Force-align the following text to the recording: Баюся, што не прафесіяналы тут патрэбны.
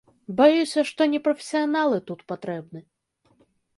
Баюся, 0.37 0.83
што 0.91 1.01
не 1.11 1.19
прафесіяналы 1.27 1.97
тут 2.11 2.19
патрэбны. 2.33 2.79